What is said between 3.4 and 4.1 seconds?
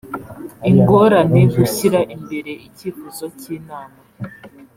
inama